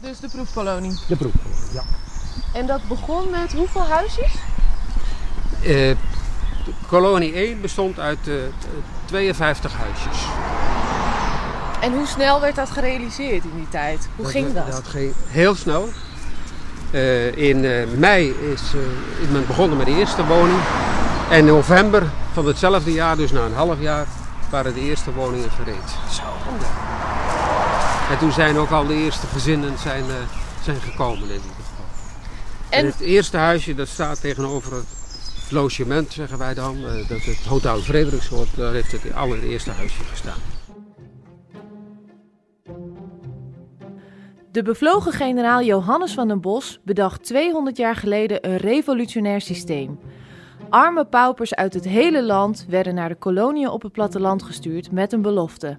Dus 0.00 0.20
de 0.20 0.28
proefkolonie. 0.28 0.98
De 1.08 1.16
proef, 1.16 1.32
ja. 1.72 1.82
En 2.52 2.66
dat 2.66 2.80
begon 2.88 3.30
met 3.30 3.52
hoeveel 3.52 3.86
huisjes? 3.86 4.34
Eh, 5.62 5.96
kolonie 6.86 7.32
1 7.32 7.60
bestond 7.60 7.98
uit 7.98 8.28
eh, 8.28 8.34
52 9.04 9.72
huisjes. 9.72 10.26
En 11.80 11.92
hoe 11.92 12.06
snel 12.06 12.40
werd 12.40 12.54
dat 12.54 12.70
gerealiseerd 12.70 13.44
in 13.44 13.54
die 13.54 13.68
tijd? 13.68 14.08
Hoe 14.16 14.26
ging 14.26 14.54
dat? 14.54 14.70
Dat 14.70 14.86
ging 14.86 15.12
heel 15.28 15.54
snel. 15.54 15.88
Eh, 16.90 17.36
in 17.36 17.64
eh, 17.64 17.86
mei 17.96 18.28
is, 18.52 18.62
eh, 18.74 19.22
is 19.22 19.28
men 19.32 19.46
begonnen 19.46 19.76
met 19.76 19.86
de 19.86 19.96
eerste 19.96 20.26
woning. 20.26 20.58
En 21.30 21.38
in 21.38 21.44
november 21.44 22.02
van 22.32 22.46
hetzelfde 22.46 22.92
jaar, 22.92 23.16
dus 23.16 23.32
na 23.32 23.44
een 23.44 23.54
half 23.54 23.80
jaar, 23.80 24.06
waren 24.50 24.74
de 24.74 24.80
eerste 24.80 25.12
woningen 25.12 25.50
gereed. 25.50 25.90
Zo. 26.10 26.22
En 28.10 28.18
toen 28.18 28.32
zijn 28.32 28.56
ook 28.56 28.70
al 28.70 28.86
de 28.86 28.94
eerste 28.94 29.26
gezinnen 29.26 29.78
zijn, 29.78 30.02
eh, 30.02 30.14
zijn 30.62 30.80
gekomen 30.80 31.22
in 31.22 31.34
ieder 31.34 31.40
geval. 31.40 31.84
En 32.70 32.78
En 32.78 32.86
het 32.86 33.00
eerste 33.00 33.36
huisje 33.36 33.74
dat 33.74 33.88
staat 33.88 34.20
tegenover 34.20 34.74
het 34.74 34.86
logement, 35.50 36.12
zeggen 36.12 36.38
wij 36.38 36.54
dan. 36.54 36.76
eh, 36.76 37.08
dat 37.08 37.22
het 37.22 37.46
Hotel 37.48 37.78
Frederikshoort, 37.78 38.56
daar 38.56 38.72
heeft 38.72 38.92
het 38.92 39.12
allereerste 39.14 39.70
huisje 39.70 40.04
gestaan. 40.04 40.38
De 44.52 44.62
bevlogen 44.62 45.12
generaal 45.12 45.62
Johannes 45.62 46.12
van 46.12 46.28
den 46.28 46.40
Bos 46.40 46.80
bedacht 46.84 47.24
200 47.24 47.76
jaar 47.76 47.96
geleden 47.96 48.48
een 48.48 48.56
revolutionair 48.56 49.40
systeem. 49.40 49.98
Arme 50.70 51.04
paupers 51.04 51.54
uit 51.54 51.74
het 51.74 51.84
hele 51.84 52.24
land 52.24 52.66
werden 52.68 52.94
naar 52.94 53.08
de 53.08 53.14
koloniën 53.14 53.68
op 53.68 53.82
het 53.82 53.92
platteland 53.92 54.42
gestuurd 54.42 54.92
met 54.92 55.12
een 55.12 55.22
belofte. 55.22 55.78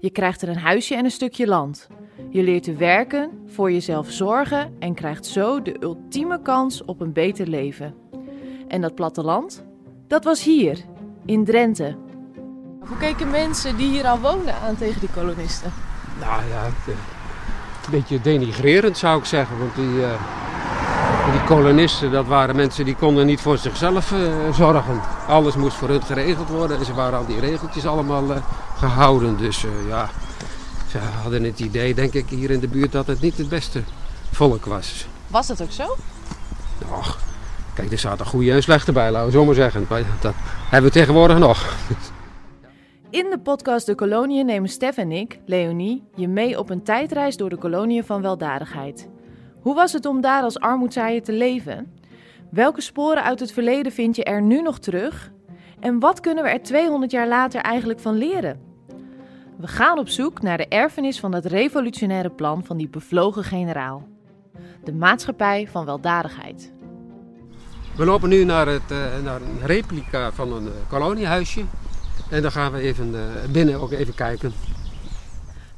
Je 0.00 0.10
krijgt 0.10 0.42
er 0.42 0.48
een 0.48 0.58
huisje 0.58 0.94
en 0.94 1.04
een 1.04 1.10
stukje 1.10 1.46
land. 1.46 1.88
Je 2.30 2.42
leert 2.42 2.62
te 2.62 2.74
werken, 2.74 3.30
voor 3.46 3.72
jezelf 3.72 4.10
zorgen 4.10 4.76
en 4.78 4.94
krijgt 4.94 5.26
zo 5.26 5.62
de 5.62 5.76
ultieme 5.80 6.42
kans 6.42 6.84
op 6.84 7.00
een 7.00 7.12
beter 7.12 7.46
leven. 7.46 7.94
En 8.68 8.80
dat 8.80 8.94
platteland? 8.94 9.64
Dat 10.06 10.24
was 10.24 10.42
hier, 10.42 10.78
in 11.26 11.44
Drenthe. 11.44 11.96
hoe 12.80 12.96
keken 12.96 13.30
mensen 13.30 13.76
die 13.76 13.90
hier 13.90 14.06
al 14.06 14.18
woonden 14.18 14.54
aan 14.54 14.76
tegen 14.76 15.00
die 15.00 15.10
kolonisten? 15.14 15.72
Nou 16.20 16.42
ja, 16.48 16.64
eh, 16.64 16.94
een 17.84 17.90
beetje 17.90 18.20
denigrerend 18.20 18.98
zou 18.98 19.18
ik 19.18 19.24
zeggen. 19.24 19.58
Want 19.58 19.74
die, 19.74 20.04
eh, 20.04 20.20
die 21.30 21.44
kolonisten, 21.44 22.10
dat 22.10 22.26
waren 22.26 22.56
mensen 22.56 22.84
die 22.84 22.94
konden 22.94 23.26
niet 23.26 23.40
voor 23.40 23.58
zichzelf 23.58 24.12
eh, 24.12 24.54
zorgen. 24.54 25.00
Alles 25.28 25.56
moest 25.56 25.76
voor 25.76 25.88
hun 25.88 26.02
geregeld 26.02 26.48
worden 26.48 26.78
en 26.78 26.84
ze 26.84 26.94
waren 26.94 27.18
al 27.18 27.26
die 27.26 27.40
regeltjes 27.40 27.86
allemaal 27.86 28.32
eh, 28.32 28.36
gehouden. 28.76 29.36
Dus 29.36 29.64
eh, 29.64 29.70
ja, 29.88 30.08
ze 30.90 30.98
hadden 31.22 31.42
het 31.42 31.60
idee, 31.60 31.94
denk 31.94 32.12
ik, 32.12 32.28
hier 32.28 32.50
in 32.50 32.60
de 32.60 32.68
buurt 32.68 32.92
dat 32.92 33.06
het 33.06 33.20
niet 33.20 33.36
het 33.36 33.48
beste 33.48 33.82
volk 34.32 34.64
was. 34.64 35.06
Was 35.26 35.46
dat 35.46 35.62
ook 35.62 35.70
zo? 35.70 35.96
Och, 36.88 37.18
kijk, 37.74 37.92
er 37.92 37.98
zaten 37.98 38.26
goede 38.26 38.52
en 38.52 38.62
slechte 38.62 38.92
bij, 38.92 39.10
laten 39.10 39.26
we 39.26 39.32
zo 39.32 39.44
maar 39.44 39.54
zeggen. 39.54 39.86
Dat 40.20 40.34
hebben 40.70 40.90
we 40.90 40.98
tegenwoordig 40.98 41.38
nog. 41.38 41.58
In 43.10 43.30
de 43.30 43.38
podcast 43.38 43.86
De 43.86 43.94
Koloniën 43.94 44.46
nemen 44.46 44.68
Stef 44.68 44.96
en 44.96 45.12
ik, 45.12 45.38
Leonie, 45.46 46.02
je 46.14 46.28
mee 46.28 46.58
op 46.58 46.70
een 46.70 46.82
tijdreis 46.82 47.36
door 47.36 47.48
de 47.50 47.56
koloniën 47.56 48.04
van 48.04 48.22
weldadigheid. 48.22 49.08
Hoe 49.60 49.74
was 49.74 49.92
het 49.92 50.06
om 50.06 50.20
daar 50.20 50.42
als 50.42 50.58
armoedzaaier 50.58 51.22
te 51.22 51.32
leven? 51.32 51.92
Welke 52.50 52.80
sporen 52.80 53.22
uit 53.22 53.40
het 53.40 53.52
verleden 53.52 53.92
vind 53.92 54.16
je 54.16 54.24
er 54.24 54.42
nu 54.42 54.62
nog 54.62 54.78
terug? 54.78 55.32
En 55.80 55.98
wat 55.98 56.20
kunnen 56.20 56.44
we 56.44 56.50
er 56.50 56.62
200 56.62 57.10
jaar 57.10 57.28
later 57.28 57.60
eigenlijk 57.60 58.00
van 58.00 58.16
leren? 58.16 58.60
We 59.56 59.66
gaan 59.66 59.98
op 59.98 60.08
zoek 60.08 60.42
naar 60.42 60.56
de 60.56 60.68
erfenis 60.68 61.20
van 61.20 61.34
het 61.34 61.44
revolutionaire 61.44 62.30
plan 62.30 62.64
van 62.64 62.76
die 62.76 62.88
bevlogen 62.88 63.44
generaal. 63.44 64.08
De 64.84 64.92
maatschappij 64.92 65.68
van 65.70 65.84
weldadigheid. 65.84 66.72
We 67.96 68.04
lopen 68.04 68.28
nu 68.28 68.44
naar, 68.44 68.66
het, 68.66 68.90
eh, 68.90 69.22
naar 69.24 69.40
een 69.42 69.66
replica 69.66 70.32
van 70.32 70.52
een 70.52 70.66
eh, 70.66 70.72
koloniehuisje. 70.88 71.64
En 72.30 72.42
dan 72.42 72.52
gaan 72.52 72.72
we 72.72 72.78
even 72.78 73.14
eh, 73.14 73.50
binnen 73.52 73.80
ook 73.80 73.92
even 73.92 74.14
kijken. 74.14 74.52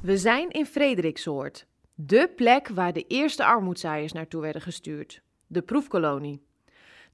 We 0.00 0.16
zijn 0.16 0.50
in 0.50 0.66
Frederiksoord, 0.66 1.66
de 1.94 2.30
plek 2.36 2.68
waar 2.68 2.92
de 2.92 3.04
eerste 3.06 3.44
armoedzaaiers 3.44 4.12
naartoe 4.12 4.40
werden 4.40 4.62
gestuurd, 4.62 5.22
de 5.46 5.62
proefkolonie. 5.62 6.42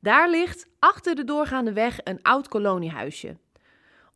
Daar 0.00 0.31
ligt 0.31 0.66
achter 0.78 1.15
de 1.15 1.25
doorgaande 1.25 1.72
weg 1.72 1.99
een 2.05 2.22
oud 2.22 2.49
koloniehuisje. 2.49 3.37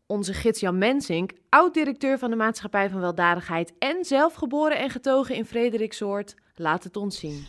Onze 0.06 0.34
gids 0.34 0.60
Jan 0.60 0.78
Mensink, 0.78 1.32
oud-directeur 1.48 2.18
van 2.18 2.30
de 2.30 2.36
Maatschappij 2.36 2.90
van 2.90 3.00
Weldadigheid 3.00 3.72
en 3.78 4.04
zelf 4.04 4.34
geboren 4.34 4.78
en 4.78 4.90
getogen 4.90 5.34
in 5.34 5.44
Frederiksoord, 5.44 6.34
laat 6.54 6.84
het 6.84 6.96
ons 6.96 7.18
zien. 7.18 7.46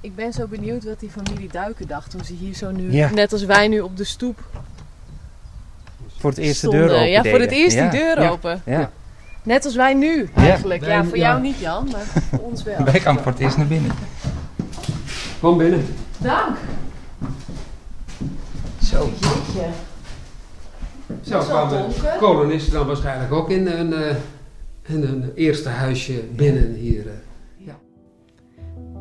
Ik 0.00 0.14
ben 0.14 0.32
zo 0.32 0.46
benieuwd 0.46 0.84
wat 0.84 1.00
die 1.00 1.10
familie 1.10 1.48
Duiken 1.48 1.86
dacht 1.88 2.10
toen 2.10 2.24
ze 2.24 2.34
hier 2.34 2.54
zo 2.54 2.70
nu, 2.70 2.92
Ja. 2.92 3.10
net 3.10 3.32
als 3.32 3.44
wij 3.44 3.68
nu 3.68 3.80
op 3.80 3.96
de 3.96 4.04
stoep 4.04 4.38
Voor 6.18 6.30
het 6.30 6.38
eerst 6.38 6.60
de 6.60 6.68
deur 6.70 6.90
open 6.90 7.10
Ja, 7.10 7.22
voor 7.24 7.40
het 7.40 7.50
eerst 7.50 7.76
Ja, 7.76 7.90
die 7.90 8.00
deur 8.00 8.20
ja, 8.20 8.28
open. 8.30 8.62
Ja, 8.66 8.92
Net 9.44 9.64
als 9.64 9.74
wij 9.74 9.94
nu 9.94 10.28
eigenlijk. 10.34 10.84
Ja, 10.84 11.04
voor 11.04 11.16
ja. 11.16 11.28
jou 11.28 11.40
niet 11.40 11.58
Jan, 11.58 11.88
maar 11.92 12.00
voor 12.00 12.38
ons 12.38 12.62
wel. 12.62 12.84
wij 12.92 13.00
kwamen 13.00 13.22
voor 13.22 13.32
het 13.32 13.40
eerst 13.40 13.56
naar 13.56 13.66
binnen. 13.66 13.90
Kom 15.40 15.58
binnen. 15.58 15.84
Dank. 16.18 16.56
Zo. 18.82 19.10
Jeetje. 19.20 19.68
Zo 21.22 21.38
kwamen 21.38 21.84
kolonisten 22.18 22.72
dan 22.72 22.86
waarschijnlijk 22.86 23.32
ook 23.32 23.50
in 23.50 23.66
een, 23.66 23.92
eh, 23.92 24.16
in 24.82 25.02
een 25.02 25.32
eerste 25.34 25.68
huisje 25.68 26.24
binnen 26.36 26.74
hier. 26.74 27.06
eh. 27.06 27.12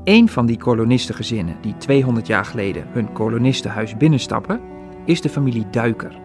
Eén 0.03 0.29
van 0.29 0.46
die 0.46 0.58
kolonistengezinnen 0.58 1.56
die 1.62 1.78
200 1.78 2.28
jaar 2.28 2.46
geleden 2.46 2.85
hun 2.91 3.13
kolonistenhuis 3.13 3.97
binnenstappen, 3.97 4.59
is 5.06 5.22
de 5.22 5.29
familie 5.29 5.66
Duiker. 5.72 6.19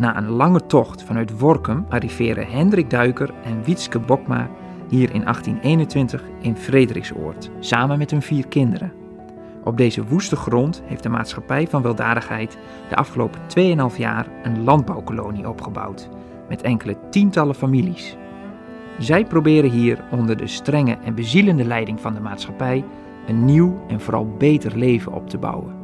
Na 0.00 0.16
een 0.16 0.28
lange 0.28 0.66
tocht 0.66 1.02
vanuit 1.02 1.38
Workum 1.38 1.86
arriveren 1.88 2.46
Hendrik 2.46 2.90
Duiker 2.90 3.30
en 3.44 3.62
Wietske 3.64 3.98
Bokma 3.98 4.50
hier 4.88 5.14
in 5.14 5.24
1821 5.24 6.22
in 6.40 6.56
Frederiksoord, 6.56 7.50
samen 7.58 7.98
met 7.98 8.10
hun 8.10 8.22
vier 8.22 8.48
kinderen. 8.48 8.92
Op 9.64 9.76
deze 9.76 10.04
woeste 10.04 10.36
grond 10.36 10.82
heeft 10.86 11.02
de 11.02 11.08
maatschappij 11.08 11.66
van 11.66 11.82
weldadigheid 11.82 12.58
de 12.88 12.96
afgelopen 12.96 13.40
2,5 13.92 13.96
jaar 13.96 14.26
een 14.42 14.64
landbouwkolonie 14.64 15.48
opgebouwd, 15.48 16.08
met 16.48 16.62
enkele 16.62 16.96
tientallen 17.10 17.54
families. 17.54 18.16
Zij 18.98 19.24
proberen 19.24 19.70
hier 19.70 20.04
onder 20.10 20.36
de 20.36 20.46
strenge 20.46 20.98
en 21.04 21.14
bezielende 21.14 21.64
leiding 21.64 22.00
van 22.00 22.14
de 22.14 22.20
maatschappij 22.20 22.84
een 23.26 23.44
nieuw 23.44 23.80
en 23.88 24.00
vooral 24.00 24.34
beter 24.38 24.76
leven 24.76 25.12
op 25.12 25.28
te 25.28 25.38
bouwen. 25.38 25.74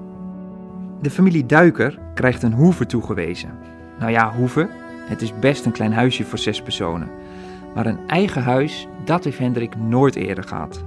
De 1.00 1.10
familie 1.10 1.46
Duiker 1.46 1.98
krijgt 2.14 2.42
een 2.42 2.52
hoeve 2.52 2.86
toegewezen. 2.86 3.75
Nou 3.98 4.10
ja, 4.10 4.32
hoeve, 4.32 4.68
het 5.08 5.22
is 5.22 5.38
best 5.38 5.64
een 5.64 5.72
klein 5.72 5.92
huisje 5.92 6.24
voor 6.24 6.38
zes 6.38 6.62
personen. 6.62 7.10
Maar 7.74 7.86
een 7.86 7.98
eigen 8.06 8.42
huis, 8.42 8.86
dat 9.04 9.24
heeft 9.24 9.38
Hendrik 9.38 9.76
nooit 9.76 10.16
eerder 10.16 10.44
gehad. 10.44 10.84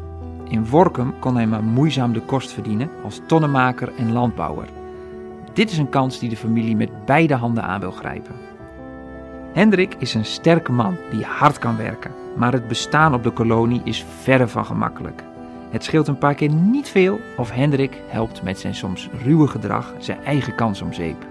In 0.47 0.66
Workum 0.66 1.14
kon 1.19 1.36
hij 1.36 1.48
maar 1.48 1.64
moeizaam 1.64 2.14
de 2.14 2.22
kost 2.22 2.51
verdienen 2.51 2.89
als 3.04 3.22
tonnenmaker 3.25 3.92
en 3.98 4.12
landbouwer. 4.12 4.68
Dit 5.54 5.72
is 5.72 5.78
een 5.78 5.89
kans 5.89 6.19
die 6.19 6.30
de 6.30 6.38
familie 6.38 6.75
met 6.75 7.06
beide 7.06 7.33
handen 7.33 7.63
aan 7.63 7.80
wil 7.80 7.92
grijpen. 7.92 8.36
Hendrik 9.54 9.95
is 9.98 10.13
een 10.13 10.25
sterke 10.25 10.72
man 10.72 10.98
die 11.12 11.24
hard 11.24 11.60
kan 11.60 11.78
werken, 11.78 12.12
maar 12.38 12.54
het 12.54 12.68
bestaan 12.68 13.13
op 13.13 13.24
de 13.24 13.31
kolonie 13.31 13.81
is 13.83 14.06
verre 14.22 14.48
van 14.48 14.66
gemakkelijk. 14.66 15.24
Het 15.69 15.83
scheelt 15.83 16.07
een 16.07 16.18
paar 16.18 16.36
keer 16.36 16.50
niet 16.51 16.89
veel 16.89 17.19
of 17.38 17.51
Hendrik 17.51 18.01
helpt 18.07 18.44
met 18.44 18.60
zijn 18.60 18.75
soms 18.75 19.10
ruwe 19.24 19.48
gedrag 19.48 19.94
zijn 20.00 20.24
eigen 20.24 20.56
kans 20.56 20.81
om 20.81 20.94
zeep. 20.94 21.29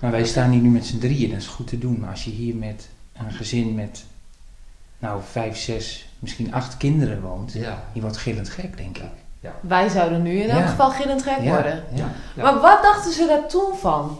Maar 0.00 0.10
wij 0.10 0.24
staan 0.26 0.50
hier 0.50 0.60
nu 0.62 0.68
met 0.68 0.86
z'n 0.86 0.98
drieën, 0.98 1.30
dat 1.30 1.38
is 1.38 1.46
goed 1.46 1.66
te 1.66 1.78
doen. 1.78 1.98
Maar 2.00 2.10
als 2.10 2.24
je 2.24 2.30
hier 2.30 2.54
met 2.54 2.88
een 3.12 3.32
gezin 3.32 3.74
met, 3.74 4.04
nou, 4.98 5.20
vijf, 5.30 5.56
zes, 5.56 6.08
misschien 6.18 6.54
acht 6.54 6.76
kinderen 6.76 7.20
woont, 7.20 7.52
Ja. 7.52 7.84
je 7.92 8.00
wordt 8.00 8.16
gillend 8.16 8.48
gek, 8.48 8.76
denk 8.76 8.98
ik. 8.98 9.04
Wij 9.60 9.88
zouden 9.88 10.22
nu 10.22 10.32
in 10.40 10.48
elk 10.48 10.60
Ja. 10.60 10.66
geval 10.66 10.90
gillend 10.90 11.22
gek 11.22 11.38
Ja, 11.42 11.54
worden. 11.54 11.84
ja. 11.94 12.12
Ja. 12.36 12.42
Maar 12.42 12.60
wat 12.60 12.82
dachten 12.82 13.12
ze 13.12 13.26
daar 13.26 13.48
toen 13.48 13.76
van? 13.76 14.18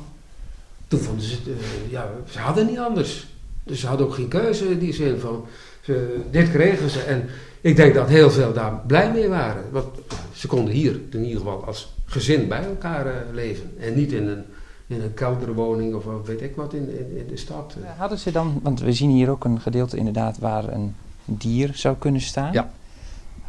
Toen 0.88 1.00
vonden 1.00 1.24
ze 1.24 1.34
het, 1.34 1.46
eh, 1.48 1.90
ja, 1.90 2.08
ze 2.30 2.38
hadden 2.38 2.66
niet 2.66 2.78
anders. 2.78 3.26
Dus 3.62 3.80
ze 3.80 3.86
hadden 3.86 4.06
ook 4.06 4.14
geen 4.14 4.28
keuze 4.28 4.70
in 4.70 4.78
die 4.78 4.92
zin 4.92 5.18
van, 5.20 5.46
ze, 5.80 6.20
dit 6.30 6.50
kregen 6.50 6.90
ze. 6.90 7.00
En 7.00 7.28
Ik 7.60 7.76
denk 7.76 7.94
dat 7.94 8.08
heel 8.08 8.30
veel 8.30 8.52
daar 8.52 8.72
blij 8.86 9.12
mee 9.12 9.28
waren. 9.28 9.64
Want 9.70 9.86
ze 10.32 10.46
konden 10.46 10.74
hier 10.74 11.00
in 11.10 11.24
ieder 11.24 11.38
geval 11.40 11.64
als 11.64 11.92
gezin 12.04 12.48
bij 12.48 12.64
elkaar 12.64 13.06
eh, 13.06 13.12
leven. 13.32 13.72
En 13.80 13.94
niet 13.94 14.12
in 14.12 14.26
een, 14.28 14.44
in 14.86 15.00
een 15.02 15.14
kelderwoning 15.14 15.94
of 15.94 16.04
weet 16.24 16.42
ik 16.42 16.56
wat 16.56 16.72
in, 16.74 16.98
in, 16.98 17.16
in 17.18 17.26
de 17.28 17.36
stad. 17.36 17.76
Hadden 17.96 18.18
ze 18.18 18.30
dan, 18.30 18.60
want 18.62 18.80
we 18.80 18.92
zien 18.92 19.10
hier 19.10 19.30
ook 19.30 19.44
een 19.44 19.60
gedeelte 19.60 19.96
inderdaad 19.96 20.38
waar 20.38 20.68
een 20.72 20.94
dier 21.24 21.70
zou 21.74 21.96
kunnen 21.98 22.20
staan. 22.20 22.52
Ja. 22.52 22.70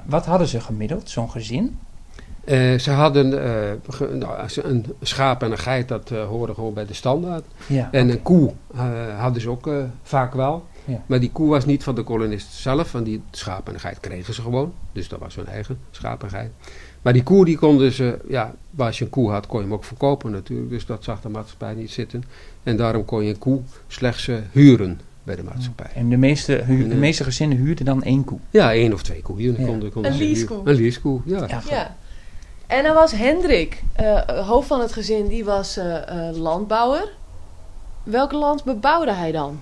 Wat 0.06 0.26
hadden 0.26 0.48
ze 0.48 0.60
gemiddeld, 0.62 1.10
zo'n 1.10 1.30
gezin? 1.30 1.78
Eh, 2.44 2.78
ze 2.78 2.92
hadden 2.92 3.44
eh, 3.44 3.72
ge- 3.90 4.16
nou, 4.16 4.50
een 4.64 4.86
schaap 5.02 5.44
en 5.44 5.52
een 5.52 5.58
geit, 5.58 5.88
dat 5.88 6.12
eh, 6.12 6.28
horen 6.28 6.56
gewoon 6.56 6.74
bij 6.74 6.86
de 6.86 6.94
standaard. 6.94 7.44
Ja. 7.68 7.90
En 7.92 8.10
een 8.10 8.22
koe 8.22 8.52
hadden 9.18 9.42
ze 9.42 9.50
ook 9.50 9.70
vaak 10.04 10.34
wel. 10.34 10.66
Ja. 10.86 11.02
Maar 11.06 11.20
die 11.20 11.32
koe 11.32 11.50
was 11.50 11.66
niet 11.66 11.84
van 11.84 11.96
de 11.96 12.04
kolonist 12.04 12.52
zelf, 12.54 12.92
want 12.92 13.06
die 13.06 13.22
schaap 13.32 13.70
en 13.70 13.80
geit 13.80 14.00
kregen 14.00 14.34
ze 14.34 14.42
gewoon. 14.42 14.74
Dus 14.92 15.08
dat 15.08 15.20
was 15.20 15.36
hun 15.36 15.48
eigen 15.48 15.80
schaap 15.92 16.24
en 16.24 16.30
geit. 16.30 16.52
Maar 17.02 17.14
die 17.14 17.24
koe 17.24 17.46
die 17.46 17.58
konden 17.58 17.92
ze, 17.92 18.20
ja, 18.28 18.54
als 18.78 18.98
je 18.98 19.04
een 19.04 19.10
koe 19.10 19.32
had, 19.32 19.48
kon 19.48 19.58
je 19.60 19.66
hem 19.66 19.74
ook 19.74 19.84
verkopen 19.84 20.32
natuurlijk. 20.32 20.70
Dus 20.70 20.86
dat 20.86 21.04
zag 21.04 21.22
de 21.22 21.30
maatschappij 21.30 21.74
niet 21.74 21.92
zitten. 21.92 22.24
En 22.64 22.78
daarom 22.78 23.06
kon 23.06 23.24
je 23.24 23.30
een 23.34 23.40
koe 23.40 23.60
slechts 23.88 24.28
eh, 24.28 24.36
huren 24.52 25.00
bij 25.24 25.36
de 25.36 25.44
maatschappij. 25.44 25.90
En 25.96 26.10
de 26.10 26.18
meeste, 26.18 26.54
hu- 26.54 26.78
de 26.82 26.88
Nee. 26.88 26.98
meeste 26.98 27.24
gezinnen 27.24 27.58
huurden 27.58 27.86
dan 27.86 28.04
één 28.04 28.24
koe. 28.24 28.40
Ja, 28.50 28.74
één 28.74 28.94
of 28.94 29.04
twee 29.04 29.22
koeien. 29.22 29.56
Ja. 29.60 29.66
Konden, 29.66 29.92
konden 29.92 30.12
Een 30.12 30.18
leasekoe. 30.18 30.62
Een 30.64 30.76
leasekoe, 30.76 31.22
ja. 31.26 31.46
Ja, 31.48 31.62
Ja. 31.70 31.96
En 32.68 32.84
dan 32.84 32.94
was 32.94 33.12
Hendrik, 33.12 33.84
eh, 33.94 34.48
hoofd 34.48 34.68
van 34.68 34.80
het 34.80 34.94
gezin, 34.94 35.28
die 35.28 35.46
was 35.46 35.78
eh, 35.78 36.28
eh, 36.30 36.36
landbouwer. 36.36 37.08
Welk 38.04 38.32
land 38.32 38.64
bebouwde 38.64 39.14
hij 39.14 39.32
dan? 39.32 39.60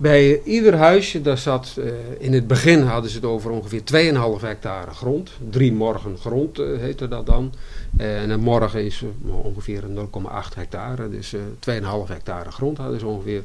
Bij 0.00 0.42
ieder 0.42 0.76
huisje, 0.76 1.22
daar 1.22 1.38
zat, 1.38 1.76
eh, 1.78 1.92
in 2.18 2.32
het 2.32 2.46
begin 2.46 2.82
hadden 2.82 3.10
ze 3.10 3.16
het 3.16 3.24
over 3.24 3.50
ongeveer 3.50 3.84
2,5 3.84 4.40
hectare 4.40 4.90
grond. 4.90 5.30
Drie 5.50 5.72
morgen 5.72 6.18
grond 6.18 6.58
eh, 6.58 6.66
heette 6.78 7.08
dat 7.08 7.26
dan. 7.26 7.52
Eh, 7.96 8.22
en 8.22 8.30
een 8.30 8.40
morgen 8.40 8.84
is 8.84 9.04
ongeveer 9.24 9.82
0,8 9.88 10.54
hectare. 10.54 11.10
Dus 11.10 11.32
eh 11.32 11.40
2,5 11.58 12.08
hectare 12.08 12.50
grond 12.50 12.78
hadden 12.78 13.00
ze 13.00 13.06
ongeveer. 13.06 13.42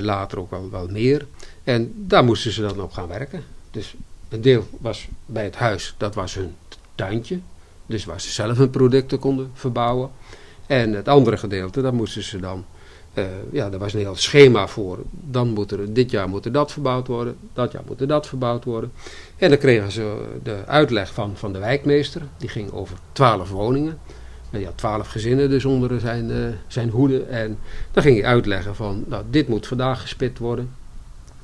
Later 0.00 0.38
ook 0.38 0.50
wel, 0.50 0.70
wel 0.70 0.88
meer. 0.88 1.26
En 1.64 1.92
daar 1.96 2.24
moesten 2.24 2.52
ze 2.52 2.60
dan 2.60 2.82
op 2.82 2.92
gaan 2.92 3.08
werken. 3.08 3.42
Dus 3.70 3.94
een 4.28 4.40
deel 4.40 4.66
was 4.80 5.08
bij 5.26 5.44
het 5.44 5.56
huis, 5.56 5.94
dat 5.96 6.14
was 6.14 6.34
hun 6.34 6.54
tuintje. 6.94 7.38
Dus 7.86 8.04
waar 8.04 8.20
ze 8.20 8.30
zelf 8.30 8.56
hun 8.56 8.70
producten 8.70 9.18
konden 9.18 9.50
verbouwen. 9.54 10.10
En 10.66 10.92
het 10.92 11.08
andere 11.08 11.36
gedeelte, 11.36 11.82
daar 11.82 11.94
moesten 11.94 12.22
ze 12.22 12.40
dan 12.40 12.64
eh, 13.14 13.24
ja, 13.50 13.70
er 13.72 13.78
was 13.78 13.92
een 13.92 14.00
heel 14.00 14.16
schema 14.16 14.66
voor. 14.66 14.98
Dan 15.10 15.48
moet 15.48 15.70
er, 15.70 15.94
dit 15.94 16.10
jaar 16.10 16.28
moet 16.28 16.44
er 16.44 16.52
dat 16.52 16.72
verbouwd 16.72 17.06
worden, 17.06 17.36
dat 17.52 17.72
jaar 17.72 17.82
moet 17.86 18.00
er 18.00 18.06
dat 18.06 18.26
verbouwd 18.26 18.64
worden. 18.64 18.92
En 19.36 19.48
dan 19.48 19.58
kregen 19.58 19.92
ze 19.92 20.24
de 20.42 20.62
uitleg 20.66 21.12
van, 21.14 21.36
van 21.36 21.52
de 21.52 21.58
wijkmeester. 21.58 22.22
Die 22.36 22.48
ging 22.48 22.72
over 22.72 22.96
twaalf 23.12 23.50
woningen. 23.50 23.98
En 24.50 24.58
die 24.58 24.66
had 24.66 24.78
twaalf 24.78 25.06
gezinnen 25.06 25.50
dus 25.50 25.64
onder 25.64 26.00
zijn, 26.00 26.30
eh, 26.30 26.36
zijn 26.66 26.88
hoede. 26.88 27.22
En 27.22 27.58
dan 27.90 28.02
ging 28.02 28.20
hij 28.20 28.26
uitleggen 28.28 28.74
van, 28.74 29.04
nou, 29.06 29.24
dit 29.30 29.48
moet 29.48 29.66
vandaag 29.66 30.00
gespit 30.00 30.38
worden. 30.38 30.70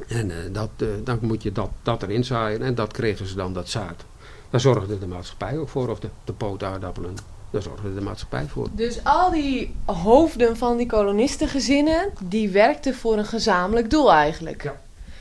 En 0.07 0.31
eh, 0.31 0.37
dat, 0.53 0.71
dan 1.05 1.19
moet 1.21 1.43
je 1.43 1.53
dat, 1.53 1.71
dat 1.83 2.03
erin 2.03 2.25
zaaien. 2.25 2.63
En 2.63 2.75
dat 2.75 2.93
kregen 2.93 3.27
ze 3.27 3.35
dan, 3.35 3.53
dat 3.53 3.69
zaad. 3.69 4.05
Daar 4.51 4.61
zorgde 4.61 4.99
de 4.99 5.07
maatschappij 5.07 5.59
ook 5.59 5.69
voor. 5.69 5.89
Of 5.89 6.01
de, 6.01 6.09
de 6.25 6.33
pootaardappelen. 6.33 7.38
Daar 7.51 7.63
zorgde 7.63 7.95
de 7.95 8.01
maatschappij 8.01 8.45
voor. 8.47 8.69
Dus 8.73 9.05
al 9.05 9.31
die 9.31 9.75
hoofden 9.85 10.57
van 10.57 10.77
die 10.77 10.87
kolonistengezinnen, 10.87 12.11
die 12.23 12.49
werkten 12.49 12.95
voor 12.95 13.19
een 13.19 13.25
gezamenlijk 13.25 13.91
doel 13.91 14.13
eigenlijk. 14.13 14.63
Ja. 14.63 14.81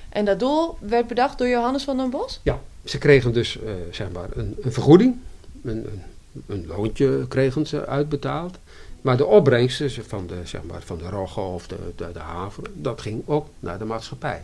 En 0.10 0.26
dat 0.26 0.40
doel 0.40 0.78
werd 0.80 1.08
bedacht 1.08 1.38
door 1.38 1.48
Johannes 1.48 1.84
van 1.84 1.98
den 1.98 2.10
Bos? 2.10 2.40
Ja, 2.44 2.60
ze 2.84 2.98
kregen 2.98 3.34
dus 3.34 3.60
eh, 3.60 3.72
zeg 3.92 4.12
maar 4.12 4.30
een, 4.34 4.56
een 4.62 4.72
vergoeding, 4.72 5.16
een, 5.64 5.86
een, 5.86 6.04
een 6.46 6.68
loontje 6.68 7.28
kregen 7.28 7.68
ze 7.68 7.86
uitbetaald. 7.86 8.58
Maar 9.02 9.18
de 9.18 9.26
opbrengsten 9.26 10.06
van 10.06 10.28
de, 10.28 10.36
zeg 10.44 10.64
maar, 10.64 10.82
van 10.82 10.98
de 10.98 11.10
rogge 11.10 11.40
of 11.40 11.68
de, 11.68 11.78
de, 11.96 12.12
de 12.14 12.20
haver, 12.20 12.64
dat 12.74 13.02
ging 13.02 13.24
ook 13.26 13.48
naar 13.60 13.80
de 13.80 13.86
maatschappij. 13.86 14.44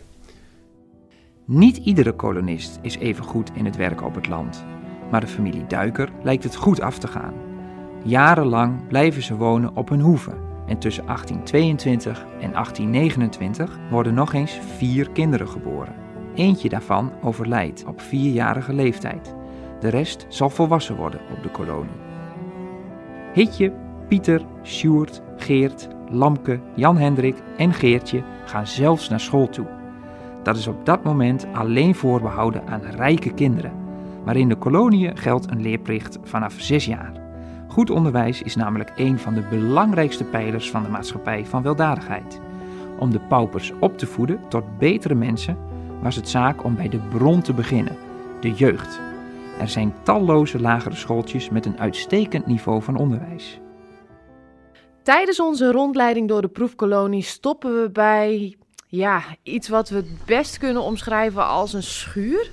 Niet 1.45 1.77
iedere 1.77 2.13
kolonist 2.13 2.79
is 2.81 2.97
even 2.97 3.23
goed 3.23 3.49
in 3.53 3.65
het 3.65 3.75
werken 3.75 4.05
op 4.05 4.15
het 4.15 4.27
land. 4.27 4.63
Maar 5.11 5.21
de 5.21 5.27
familie 5.27 5.67
Duiker 5.67 6.09
lijkt 6.23 6.43
het 6.43 6.55
goed 6.55 6.79
af 6.79 6.97
te 6.97 7.07
gaan. 7.07 7.33
Jarenlang 8.03 8.87
blijven 8.87 9.23
ze 9.23 9.35
wonen 9.35 9.75
op 9.75 9.89
hun 9.89 9.99
hoeve. 9.99 10.31
En 10.67 10.77
tussen 10.77 11.05
1822 11.05 12.25
en 12.39 12.51
1829 12.51 13.77
worden 13.89 14.13
nog 14.13 14.33
eens 14.33 14.59
vier 14.77 15.09
kinderen 15.09 15.47
geboren. 15.47 15.95
Eentje 16.35 16.69
daarvan 16.69 17.11
overlijdt 17.21 17.85
op 17.85 18.01
vierjarige 18.01 18.73
leeftijd. 18.73 19.35
De 19.79 19.87
rest 19.87 20.25
zal 20.29 20.49
volwassen 20.49 20.95
worden 20.95 21.19
op 21.37 21.43
de 21.43 21.49
kolonie. 21.49 22.01
Hitje, 23.33 23.73
Pieter, 24.07 24.41
Sjoerd, 24.63 25.21
Geert, 25.37 25.87
Lamke, 26.09 26.59
Jan-Hendrik 26.75 27.35
en 27.57 27.73
Geertje 27.73 28.23
gaan 28.45 28.67
zelfs 28.67 29.09
naar 29.09 29.19
school 29.19 29.49
toe. 29.49 29.67
Dat 30.43 30.57
is 30.57 30.67
op 30.67 30.85
dat 30.85 31.03
moment 31.03 31.47
alleen 31.53 31.95
voorbehouden 31.95 32.67
aan 32.67 32.81
rijke 32.81 33.33
kinderen. 33.33 33.73
Maar 34.25 34.35
in 34.35 34.49
de 34.49 34.55
koloniën 34.55 35.17
geldt 35.17 35.51
een 35.51 35.61
leerplicht 35.61 36.19
vanaf 36.23 36.53
6 36.57 36.85
jaar. 36.85 37.12
Goed 37.73 37.89
onderwijs 37.89 38.41
is 38.41 38.55
namelijk 38.55 38.91
een 38.95 39.19
van 39.19 39.33
de 39.33 39.41
belangrijkste 39.41 40.23
pijlers 40.23 40.71
van 40.71 40.83
de 40.83 40.89
maatschappij 40.89 41.45
van 41.45 41.63
weldadigheid. 41.63 42.39
Om 42.99 43.11
de 43.11 43.19
paupers 43.19 43.71
op 43.79 43.97
te 43.97 44.05
voeden 44.05 44.39
tot 44.49 44.77
betere 44.77 45.15
mensen 45.15 45.57
was 46.01 46.15
het 46.15 46.29
zaak 46.29 46.63
om 46.63 46.75
bij 46.75 46.89
de 46.89 46.97
bron 46.97 47.41
te 47.41 47.53
beginnen, 47.53 47.97
de 48.41 48.51
jeugd. 48.51 48.99
Er 49.59 49.69
zijn 49.69 49.93
talloze 50.03 50.59
lagere 50.59 50.95
schooltjes 50.95 51.49
met 51.49 51.65
een 51.65 51.79
uitstekend 51.79 52.45
niveau 52.45 52.81
van 52.81 52.97
onderwijs. 52.97 53.59
Tijdens 55.03 55.39
onze 55.39 55.71
rondleiding 55.71 56.27
door 56.27 56.41
de 56.41 56.47
proefkolonie 56.47 57.23
stoppen 57.23 57.81
we 57.81 57.89
bij 57.89 58.55
ja, 58.87 59.21
iets 59.43 59.67
wat 59.67 59.89
we 59.89 59.95
het 59.95 60.25
best 60.25 60.57
kunnen 60.57 60.81
omschrijven 60.81 61.47
als 61.47 61.73
een 61.73 61.83
schuur. 61.83 62.51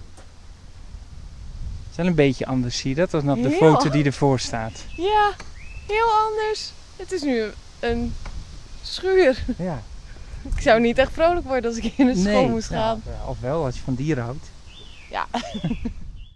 Wel 2.00 2.08
een 2.08 2.14
beetje 2.14 2.46
anders, 2.46 2.78
zie 2.78 2.90
je 2.90 2.96
dat, 2.96 3.10
dan 3.10 3.30
op 3.30 3.42
de 3.42 3.48
Heel. 3.48 3.58
foto 3.58 3.90
die 3.90 4.04
ervoor 4.04 4.38
staat. 4.38 4.84
Ja, 4.96 5.32
heel 5.86 6.10
anders. 6.28 6.72
Het 6.96 7.12
is 7.12 7.22
nu 7.22 7.44
een 7.80 8.14
schuur. 8.82 9.44
Ja. 9.58 9.82
Ik 10.54 10.60
zou 10.60 10.80
niet 10.80 10.98
echt 10.98 11.12
vrolijk 11.12 11.46
worden 11.46 11.70
als 11.70 11.78
ik 11.78 11.92
in 11.96 12.06
de 12.06 12.16
school 12.16 12.48
moest 12.48 12.68
gaan. 12.68 13.02
Ja, 13.06 13.28
of 13.28 13.40
wel, 13.40 13.64
als 13.64 13.74
je 13.74 13.80
van 13.82 13.94
dieren 13.94 14.24
houdt. 14.24 14.50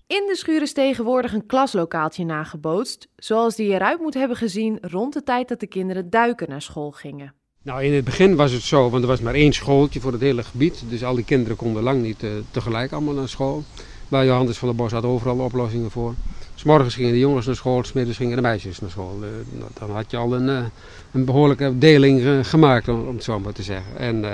In 0.07 0.25
de 0.27 0.37
schuur 0.37 0.63
is 0.63 0.73
tegenwoordig 0.73 1.33
een 1.33 1.47
klaslokaaltje 1.47 2.25
nagebootst, 2.25 3.09
zoals 3.17 3.57
die 3.57 3.73
eruit 3.73 4.01
moet 4.01 4.15
hebben 4.15 4.37
gezien 4.37 4.79
rond 4.81 5.13
de 5.13 5.23
tijd 5.23 5.49
dat 5.49 5.61
de 5.61 5.67
kinderen 5.67 6.11
duiken 6.11 6.49
naar 6.49 6.63
school 6.63 6.91
gingen. 6.91 7.35
Nou, 7.63 7.85
in 7.85 7.93
het 7.93 8.05
begin 8.05 8.37
was 8.37 8.53
het 8.53 8.63
zo, 8.63 8.91
want 8.91 9.03
er 9.03 9.09
was 9.09 9.21
maar 9.21 9.35
één 9.35 9.53
schooltje 9.53 10.01
voor 10.01 10.13
het 10.13 10.21
hele 10.21 10.43
gebied. 10.43 10.83
Dus 10.89 11.05
al 11.05 11.15
die 11.15 11.25
kinderen 11.25 11.57
konden 11.57 11.83
lang 11.83 12.03
niet 12.03 12.23
eh, 12.23 12.31
tegelijk 12.51 12.93
allemaal 12.93 13.15
naar 13.15 13.29
school. 13.29 13.65
Maar 14.09 14.25
Johannes 14.25 14.59
van 14.59 14.69
der 14.69 14.77
Bos 14.77 14.93
had 14.93 15.05
overal 15.05 15.39
oplossingen 15.39 15.91
voor. 15.91 16.15
S 16.55 16.63
morgens 16.63 16.95
gingen 16.95 17.13
de 17.13 17.19
jongens 17.19 17.47
naar 17.47 17.55
school, 17.55 17.85
s 17.85 17.93
middags 17.93 18.17
gingen 18.17 18.37
de 18.37 18.43
meisjes 18.43 18.81
naar 18.81 18.91
school. 18.91 19.19
Eh, 19.23 19.59
nou, 19.59 19.71
dan 19.79 19.91
had 19.91 20.11
je 20.11 20.17
al 20.17 20.35
een, 20.35 20.49
eh, 20.49 20.65
een 21.13 21.25
behoorlijke 21.25 21.79
deling 21.79 22.25
eh, 22.25 22.39
gemaakt, 22.43 22.89
om, 22.89 23.15
het 23.15 23.25
zo 23.25 23.41
maar 23.41 23.53
te 23.53 23.63
zeggen. 23.63 23.99
En 23.99 24.25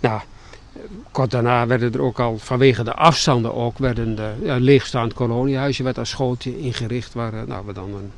nou, 0.00 0.20
kort 1.10 1.30
daarna 1.30 1.66
werden 1.66 1.92
er 1.92 2.02
ook 2.02 2.20
al 2.20 2.38
vanwege 2.38 2.84
de 2.84 2.94
afstanden 2.94 3.54
ook, 3.54 3.78
werden 3.78 4.16
de, 4.16 4.32
ja, 4.42 4.56
een 4.56 4.62
leegstaand 4.62 5.12
koloniehuisje 5.12 5.82
werd 5.82 5.98
als 5.98 6.10
schooltje 6.10 6.58
ingericht. 6.58 7.14
Waar 7.14 7.46
nou, 7.46 7.66
we 7.66 7.72
dan 7.72 7.94
een, 7.94 8.12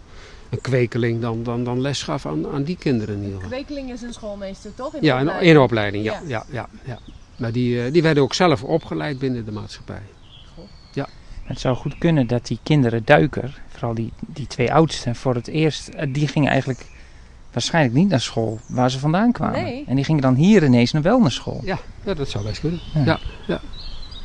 een 0.50 0.60
kwekeling 0.60 1.20
dan, 1.20 1.42
dan, 1.42 1.64
dan 1.64 1.80
les 1.80 2.02
gaf 2.02 2.26
aan, 2.26 2.46
aan 2.48 2.62
die 2.62 2.76
kinderen 2.76 3.14
in 3.14 3.22
ieder 3.22 3.40
geval. 3.40 3.50
Kwekeling 3.50 3.92
is 3.92 4.02
een 4.02 4.12
schoolmeester, 4.12 4.74
toch? 4.74 4.92
Ja, 5.00 5.18
in, 5.18 5.48
in 5.48 5.58
opleiding, 5.58 6.04
ja. 6.04 6.12
Ja. 6.12 6.20
ja. 6.26 6.44
ja, 6.50 6.68
ja, 6.84 6.98
Maar 7.36 7.52
die, 7.52 7.90
die 7.90 8.02
werden 8.02 8.22
ook 8.22 8.34
zelf 8.34 8.62
opgeleid 8.62 9.18
binnen 9.18 9.44
de 9.44 9.52
maatschappij. 9.52 10.02
Het 11.44 11.60
zou 11.60 11.76
goed 11.76 11.98
kunnen 11.98 12.26
dat 12.26 12.46
die 12.46 12.58
kinderen 12.62 13.02
duiker, 13.04 13.60
vooral 13.68 13.94
die, 13.94 14.12
die 14.26 14.46
twee 14.46 14.72
oudsten, 14.72 15.16
voor 15.16 15.34
het 15.34 15.46
eerst, 15.46 15.88
eh, 15.88 16.08
die 16.12 16.28
gingen 16.28 16.50
eigenlijk 16.50 16.86
waarschijnlijk 17.52 17.94
niet 17.94 18.08
naar 18.08 18.20
school 18.20 18.58
waar 18.66 18.90
ze 18.90 18.98
vandaan 18.98 19.32
kwamen. 19.32 19.62
Nee. 19.62 19.84
En 19.86 19.94
die 19.96 20.04
gingen 20.04 20.22
dan 20.22 20.34
hier 20.34 20.64
ineens 20.64 20.92
nog 20.92 21.02
wel 21.02 21.20
naar 21.20 21.32
school. 21.32 21.60
Ja, 21.64 21.78
ja 22.04 22.14
dat 22.14 22.28
zou 22.28 22.44
best 22.44 22.60
kunnen. 22.60 22.80
Ja. 23.04 23.18
Ja. 23.46 23.60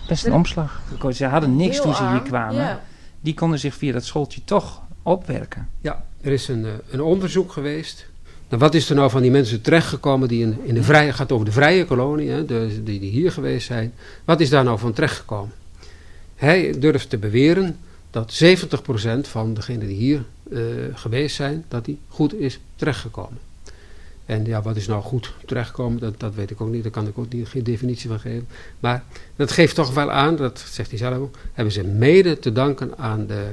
Best 0.07 0.25
een 0.25 0.33
omslag. 0.33 0.81
Ze 1.13 1.25
hadden 1.25 1.55
niks 1.55 1.75
Heel 1.75 1.83
toen 1.83 1.95
ze 1.95 2.09
hier 2.09 2.21
kwamen. 2.21 2.55
Ja. 2.55 2.81
Die 3.21 3.33
konden 3.33 3.59
zich 3.59 3.73
via 3.73 3.93
dat 3.93 4.05
schooltje 4.05 4.43
toch 4.43 4.81
opwerken. 5.03 5.67
Ja, 5.81 6.05
er 6.21 6.31
is 6.31 6.47
een, 6.47 6.65
eh, 6.65 6.71
een 6.89 7.01
onderzoek 7.01 7.51
geweest. 7.51 8.07
Nou, 8.49 8.61
wat 8.61 8.73
is 8.73 8.89
er 8.89 8.95
nou 8.95 9.09
van 9.09 9.21
die 9.21 9.31
mensen 9.31 9.61
terechtgekomen 9.61 10.27
die 10.27 10.41
in, 10.41 10.57
in 10.63 10.73
de 10.73 10.83
vrije, 10.83 11.13
gaat 11.13 11.31
over 11.31 11.45
de 11.45 11.51
vrije 11.51 11.85
kolonie, 11.85 12.29
hè, 12.29 12.45
de, 12.45 12.81
die, 12.83 12.99
die 12.99 13.11
hier 13.11 13.31
geweest 13.31 13.67
zijn. 13.67 13.93
Wat 14.25 14.39
is 14.39 14.49
daar 14.49 14.63
nou 14.63 14.79
van 14.79 14.93
terechtgekomen? 14.93 15.53
Hij 16.39 16.79
durft 16.79 17.09
te 17.09 17.17
beweren 17.17 17.77
dat 18.11 18.43
70% 18.43 19.19
van 19.21 19.53
degenen 19.53 19.87
die 19.87 19.97
hier 19.97 20.23
eh, 20.51 20.61
geweest 20.93 21.35
zijn, 21.35 21.65
dat 21.67 21.85
die 21.85 21.99
goed 22.07 22.33
is 22.33 22.59
terechtgekomen. 22.75 23.37
En 24.25 24.45
ja, 24.45 24.61
wat 24.61 24.75
is 24.75 24.87
nou 24.87 25.01
goed 25.01 25.33
terechtkomen, 25.45 25.99
dat, 25.99 26.19
dat 26.19 26.35
weet 26.35 26.51
ik 26.51 26.61
ook 26.61 26.69
niet. 26.69 26.83
Daar 26.83 26.91
kan 26.91 27.07
ik 27.07 27.17
ook 27.17 27.33
niet, 27.33 27.47
geen 27.47 27.63
definitie 27.63 28.09
van 28.09 28.19
geven. 28.19 28.47
Maar 28.79 29.03
dat 29.35 29.51
geeft 29.51 29.75
toch 29.75 29.93
wel 29.93 30.11
aan, 30.11 30.35
dat 30.35 30.59
zegt 30.59 30.89
hij 30.89 30.99
zelf 30.99 31.17
ook, 31.17 31.35
hebben 31.53 31.73
ze 31.73 31.83
mede 31.83 32.39
te 32.39 32.51
danken 32.51 32.97
aan 32.97 33.27
de, 33.27 33.51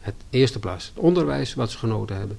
het 0.00 0.14
eerste 0.30 0.58
plaats 0.58 0.86
het 0.94 1.04
onderwijs 1.04 1.54
wat 1.54 1.70
ze 1.70 1.78
genoten 1.78 2.16
hebben. 2.16 2.38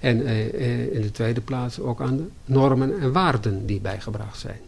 En 0.00 0.26
eh, 0.26 0.54
eh, 0.54 0.94
in 0.94 1.00
de 1.00 1.10
tweede 1.10 1.40
plaats 1.40 1.80
ook 1.80 2.00
aan 2.00 2.16
de 2.16 2.26
normen 2.44 3.00
en 3.00 3.12
waarden 3.12 3.66
die 3.66 3.80
bijgebracht 3.80 4.38
zijn. 4.38 4.60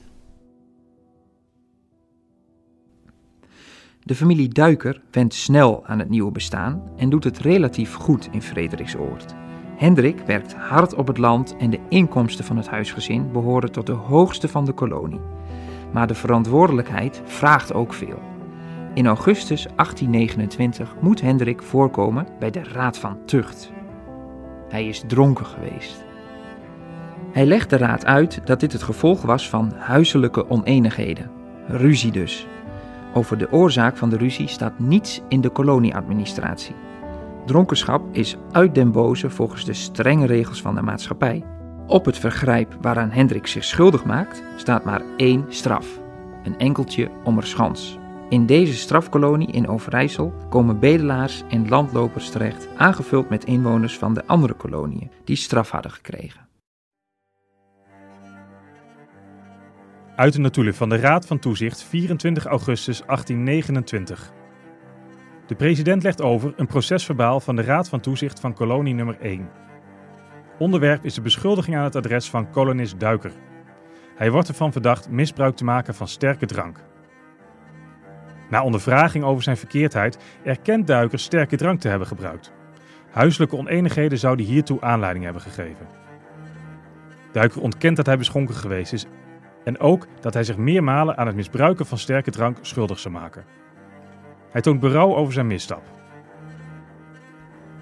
De 4.07 4.15
familie 4.15 4.49
Duiker 4.49 5.01
went 5.11 5.35
snel 5.35 5.87
aan 5.87 5.99
het 5.99 6.09
nieuwe 6.09 6.31
bestaan 6.31 6.83
en 6.97 7.11
doet 7.11 7.25
het 7.25 7.39
relatief 7.39 7.95
goed 7.95 8.29
in 8.31 8.43
Frederiksoord. 8.43 9.35
Hendrik 9.77 10.19
werkt 10.27 10.55
hard 10.55 10.95
op 10.95 11.07
het 11.07 11.19
land 11.19 11.57
en 11.57 11.71
de 11.71 11.79
inkomsten 11.89 12.45
van 12.45 12.57
het 12.57 12.69
huisgezin 12.69 13.33
behoren 13.33 13.73
tot 13.73 13.87
de 13.87 13.93
hoogste 13.93 14.49
van 14.49 14.65
de 14.65 14.73
kolonie. 14.73 15.21
Maar 15.93 16.07
de 16.07 16.15
verantwoordelijkheid 16.15 17.23
vraagt 17.25 17.73
ook 17.73 17.93
veel. 17.93 18.23
In 18.95 19.07
augustus 19.07 19.63
1829 19.63 20.95
moet 21.01 21.21
Hendrik 21.21 21.63
voorkomen 21.63 22.27
bij 22.39 22.51
de 22.51 22.63
Raad 22.63 22.99
van 22.99 23.19
Tucht. 23.25 23.73
Hij 24.69 24.89
is 24.89 25.03
dronken 25.07 25.47
geweest. 25.47 26.05
Hij 27.33 27.47
legt 27.47 27.71
de 27.71 27.77
raad 27.77 28.05
uit 28.05 28.41
dat 28.45 28.61
dit 28.61 28.73
het 28.73 28.83
gevolg 28.83 29.23
was 29.23 29.49
van 29.49 29.73
huiselijke 29.77 30.49
oneenigheden. 30.49 31.31
Ruzie 31.67 32.13
dus. 32.13 32.47
Over 33.17 33.39
de 33.39 33.53
oorzaak 33.53 33.97
van 33.97 34.09
de 34.11 34.17
ruzie 34.17 34.49
staat 34.49 34.79
niets 34.79 35.21
in 35.29 35.41
de 35.41 35.49
kolonieadministratie. 35.49 36.75
Dronkenschap 37.47 38.03
is 38.13 38.37
uit 38.53 38.75
den 38.75 38.93
boze 38.93 39.31
volgens 39.31 39.65
de 39.65 39.73
strenge 39.73 40.27
regels 40.27 40.63
van 40.63 40.75
de 40.75 40.83
maatschappij. 40.83 41.45
Op 41.87 42.05
het 42.05 42.19
vergrijp 42.19 42.77
waaraan 42.81 43.11
Hendrik 43.11 43.47
zich 43.47 43.65
schuldig 43.65 44.05
maakt, 44.05 44.43
staat 44.57 44.85
maar 44.85 45.03
één 45.17 45.45
straf: 45.49 46.01
een 46.43 46.59
enkeltje 46.59 47.11
ommerschans. 47.25 47.99
In 48.29 48.47
deze 48.47 48.75
strafkolonie 48.75 49.53
in 49.53 49.69
Overijssel 49.69 50.33
komen 50.49 50.79
bedelaars 50.79 51.43
en 51.49 51.69
landlopers 51.69 52.31
terecht, 52.31 52.69
aangevuld 52.77 53.29
met 53.29 53.45
inwoners 53.45 53.99
van 53.99 54.15
de 54.15 54.27
andere 54.27 54.55
koloniën 54.55 55.11
die 55.25 55.37
straf 55.37 55.71
hadden 55.71 55.93
gekregen. 55.93 56.46
Uit 60.17 60.33
de 60.33 60.41
notulen 60.41 60.75
van 60.75 60.89
de 60.89 60.97
Raad 60.97 61.27
van 61.27 61.39
Toezicht 61.39 61.83
24 61.83 62.45
augustus 62.45 63.03
1829. 63.07 64.33
De 65.47 65.55
president 65.55 66.03
legt 66.03 66.23
over 66.23 66.53
een 66.57 66.67
procesverbaal 66.67 67.41
van 67.41 67.57
de 67.57 67.63
Raad 67.63 67.89
van 67.89 68.01
Toezicht 68.01 68.41
van 68.41 68.55
kolonie 68.55 68.95
nummer 68.95 69.17
1. 69.21 69.49
Onderwerp 70.59 71.05
is 71.05 71.15
de 71.15 71.21
beschuldiging 71.21 71.77
aan 71.77 71.85
het 71.85 71.97
adres 71.97 72.31
van 72.31 72.51
kolonist 72.51 73.01
Duiker. 73.01 73.33
Hij 74.15 74.31
wordt 74.31 74.49
ervan 74.49 74.73
verdacht 74.73 75.11
misbruik 75.11 75.57
te 75.57 75.65
maken 75.65 75.95
van 75.95 76.09
sterke 76.09 76.47
drank. 76.47 76.79
Na 78.51 78.63
ondervraging 78.63 79.25
over 79.25 79.43
zijn 79.43 79.57
verkeerdheid 79.57 80.19
erkent 80.45 80.87
Duiker 80.87 81.19
sterke 81.19 81.57
drank 81.57 81.81
te 81.81 81.89
hebben 81.89 82.09
gebruikt. 82.09 82.53
Huiselijke 83.11 83.57
oneenigheden 83.57 84.19
zouden 84.19 84.47
hiertoe 84.47 84.81
aanleiding 84.81 85.25
hebben 85.25 85.43
gegeven. 85.43 85.87
Duiker 87.33 87.61
ontkent 87.61 87.97
dat 87.97 88.07
hij 88.07 88.19
beschonken 88.19 88.55
geweest 88.55 88.93
is 88.93 89.07
en 89.67 89.79
ook 89.79 90.07
dat 90.21 90.35
hij 90.35 90.45
zich 90.45 90.57
meermalen 90.57 91.17
aan 91.17 91.27
het 91.27 91.37
misbruiken 91.37 91.87
van 91.87 91.99
sterke 91.99 92.31
drank 92.31 92.59
schuldig 92.61 92.99
zou 92.99 93.15
maken. 93.15 93.45
Hij 94.51 94.61
toont 94.61 94.81
berouw 94.81 95.15
over 95.15 95.33
zijn 95.33 95.47
misstap. 95.47 95.83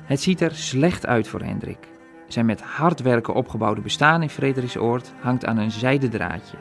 Het 0.05 0.21
ziet 0.21 0.41
er 0.41 0.55
slecht 0.55 1.07
uit 1.07 1.29
voor 1.29 1.41
Hendrik. 1.41 1.79
Zijn 2.27 2.47
met 2.47 2.63
hard 2.63 3.01
werken 3.01 3.35
opgebouwde 3.35 3.81
bestaan 3.81 4.23
in 4.23 4.29
Frederiksoord 4.29 5.13
hangt 5.21 5.45
aan 5.45 5.59
een 5.59 5.71
zijden 5.71 6.11
draadje. 6.11 6.57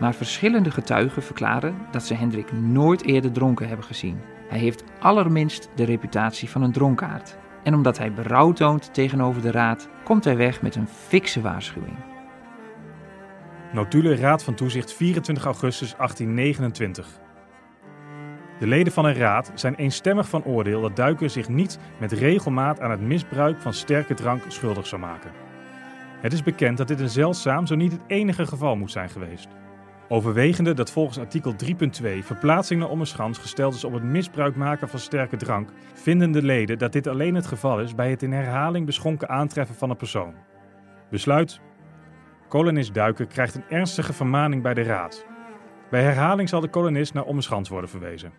Maar 0.00 0.14
verschillende 0.14 0.70
getuigen 0.70 1.22
verklaren 1.22 1.74
dat 1.90 2.02
ze 2.02 2.14
Hendrik 2.14 2.52
nooit 2.52 3.04
eerder 3.04 3.32
dronken 3.32 3.68
hebben 3.68 3.86
gezien. 3.86 4.20
Hij 4.48 4.58
heeft 4.58 4.84
allerminst 4.98 5.68
de 5.74 5.84
reputatie 5.84 6.48
van 6.48 6.62
een 6.62 6.72
dronkaard. 6.72 7.36
En 7.62 7.74
omdat 7.74 7.98
hij 7.98 8.12
berouw 8.12 8.52
toont 8.52 8.94
tegenover 8.94 9.42
de 9.42 9.50
raad, 9.50 9.88
komt 10.04 10.24
hij 10.24 10.36
weg 10.36 10.62
met 10.62 10.76
een 10.76 10.88
fikse 10.88 11.40
waarschuwing. 11.40 12.09
Notulen 13.72 14.16
Raad 14.16 14.44
van 14.44 14.54
Toezicht 14.54 14.92
24 14.92 15.44
augustus 15.44 15.94
1829. 15.96 17.08
De 18.58 18.66
leden 18.66 18.92
van 18.92 19.04
een 19.04 19.14
raad 19.14 19.52
zijn 19.54 19.74
eenstemmig 19.74 20.28
van 20.28 20.44
oordeel 20.44 20.80
dat 20.80 20.96
Duiker 20.96 21.30
zich 21.30 21.48
niet 21.48 21.78
met 22.00 22.12
regelmaat 22.12 22.80
aan 22.80 22.90
het 22.90 23.00
misbruik 23.00 23.60
van 23.60 23.74
sterke 23.74 24.14
drank 24.14 24.42
schuldig 24.48 24.86
zou 24.86 25.00
maken. 25.00 25.30
Het 26.20 26.32
is 26.32 26.42
bekend 26.42 26.78
dat 26.78 26.88
dit 26.88 27.00
een 27.00 27.08
zeldzaam, 27.08 27.66
zo 27.66 27.74
niet 27.74 27.92
het 27.92 28.00
enige 28.06 28.46
geval 28.46 28.76
moet 28.76 28.90
zijn 28.90 29.10
geweest. 29.10 29.48
Overwegende 30.08 30.74
dat 30.74 30.90
volgens 30.90 31.18
artikel 31.18 31.54
3.2 31.64 31.68
verplaatsing 32.20 32.80
naar 32.80 32.90
Ommerschans 32.90 33.38
gesteld 33.38 33.74
is 33.74 33.84
op 33.84 33.92
het 33.92 34.02
misbruik 34.02 34.56
maken 34.56 34.88
van 34.88 34.98
sterke 34.98 35.36
drank, 35.36 35.70
vinden 35.94 36.32
de 36.32 36.42
leden 36.42 36.78
dat 36.78 36.92
dit 36.92 37.06
alleen 37.06 37.34
het 37.34 37.46
geval 37.46 37.80
is 37.80 37.94
bij 37.94 38.10
het 38.10 38.22
in 38.22 38.32
herhaling 38.32 38.86
beschonken 38.86 39.28
aantreffen 39.28 39.76
van 39.76 39.90
een 39.90 39.96
persoon. 39.96 40.34
Besluit. 41.10 41.60
Kolonist 42.50 42.94
Duiker 42.94 43.26
krijgt 43.26 43.54
een 43.54 43.68
ernstige 43.68 44.12
vermaning 44.12 44.62
bij 44.62 44.74
de 44.74 44.82
raad. 44.82 45.24
Bij 45.90 46.02
herhaling 46.02 46.48
zal 46.48 46.60
de 46.60 46.68
kolonist 46.68 47.14
naar 47.14 47.24
Ommerschans 47.24 47.68
worden 47.68 47.90
verwezen. 47.90 48.32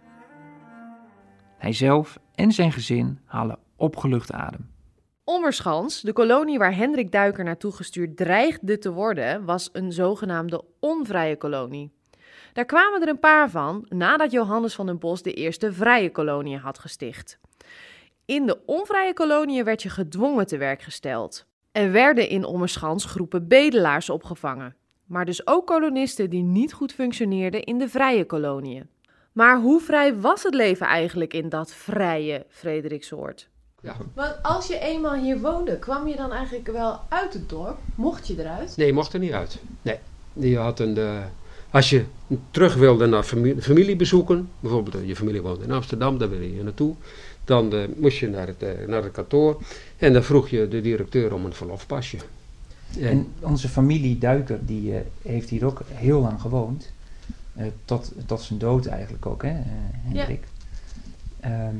Hij 1.57 1.73
zelf 1.73 2.19
en 2.35 2.51
zijn 2.51 2.71
gezin 2.71 3.19
halen 3.25 3.59
opgelucht 3.75 4.31
adem. 4.31 4.69
Ommerschans, 5.23 6.01
de 6.01 6.13
kolonie 6.13 6.57
waar 6.57 6.75
Hendrik 6.75 7.11
Duiker 7.11 7.43
naartoe 7.43 7.71
gestuurd 7.71 8.17
dreigde 8.17 8.77
te 8.77 8.91
worden, 8.91 9.45
was 9.45 9.69
een 9.73 9.91
zogenaamde 9.91 10.63
onvrije 10.79 11.37
kolonie. 11.37 11.91
Daar 12.53 12.65
kwamen 12.65 13.01
er 13.01 13.07
een 13.07 13.19
paar 13.19 13.49
van 13.49 13.85
nadat 13.89 14.31
Johannes 14.31 14.75
van 14.75 14.85
den 14.85 14.99
Bos 14.99 15.21
de 15.21 15.33
eerste 15.33 15.73
vrije 15.73 16.11
kolonie 16.11 16.57
had 16.57 16.79
gesticht. 16.79 17.39
In 18.25 18.45
de 18.45 18.59
onvrije 18.65 19.13
koloniën 19.13 19.63
werd 19.63 19.81
je 19.81 19.89
gedwongen 19.89 20.47
te 20.47 20.57
werk 20.57 20.81
gesteld. 20.81 21.49
Er 21.71 21.91
werden 21.91 22.29
in 22.29 22.45
Ommerschans 22.45 23.05
groepen 23.05 23.47
bedelaars 23.47 24.09
opgevangen, 24.09 24.75
maar 25.05 25.25
dus 25.25 25.47
ook 25.47 25.67
kolonisten 25.67 26.29
die 26.29 26.43
niet 26.43 26.73
goed 26.73 26.93
functioneerden 26.93 27.63
in 27.63 27.77
de 27.77 27.89
vrije 27.89 28.25
koloniën. 28.25 28.89
Maar 29.31 29.59
hoe 29.59 29.81
vrij 29.81 30.19
was 30.19 30.43
het 30.43 30.53
leven 30.53 30.85
eigenlijk 30.85 31.33
in 31.33 31.49
dat 31.49 31.73
vrije 31.73 32.45
Frederiksoord? 32.49 33.49
Ja. 33.81 33.95
Want 34.13 34.35
als 34.41 34.67
je 34.67 34.79
eenmaal 34.79 35.13
hier 35.13 35.39
woonde, 35.39 35.79
kwam 35.79 36.07
je 36.07 36.15
dan 36.15 36.31
eigenlijk 36.31 36.67
wel 36.67 36.99
uit 37.09 37.33
het 37.33 37.49
dorp? 37.49 37.77
Mocht 37.95 38.27
je 38.27 38.39
eruit? 38.39 38.77
Nee, 38.77 38.87
je 38.87 38.93
mocht 38.93 39.13
er 39.13 39.19
niet 39.19 39.31
uit. 39.31 39.59
Nee. 39.81 39.99
Je 40.33 40.57
had 40.57 40.79
een, 40.79 40.97
eh, 40.97 41.23
als 41.71 41.89
je 41.89 42.05
terug 42.51 42.75
wilde 42.75 43.05
naar 43.05 43.23
familie, 43.23 43.61
familie 43.61 43.95
bezoeken, 43.95 44.49
bijvoorbeeld 44.59 44.95
eh, 44.95 45.07
je 45.07 45.15
familie 45.15 45.41
woont 45.41 45.61
in 45.61 45.71
Amsterdam, 45.71 46.17
daar 46.17 46.29
wil 46.29 46.41
je 46.41 46.63
naartoe, 46.63 46.95
dan 47.43 47.73
eh, 47.73 47.79
moest 47.97 48.17
je 48.17 48.27
naar 48.29 48.47
het, 48.47 48.63
eh, 48.63 48.87
naar 48.87 49.03
het 49.03 49.11
kantoor 49.11 49.61
en 49.97 50.13
dan 50.13 50.23
vroeg 50.23 50.49
je 50.49 50.67
de 50.67 50.81
directeur 50.81 51.33
om 51.33 51.45
een 51.45 51.53
verlofpasje. 51.53 52.17
En, 52.99 53.07
En 53.07 53.27
onze 53.39 53.69
familie 53.69 54.17
Duiker, 54.17 54.59
die 54.65 54.93
eh, 54.95 55.01
heeft 55.21 55.49
hier 55.49 55.65
ook 55.65 55.81
heel 55.93 56.21
lang 56.21 56.41
gewoond. 56.41 56.91
Eh, 57.55 57.65
tot, 57.85 58.11
tot 58.25 58.41
zijn 58.41 58.59
dood 58.59 58.85
eigenlijk 58.85 59.25
ook, 59.25 59.43
hè, 59.43 59.53
Hendrik. 60.07 60.43
Ehm, 61.39 61.75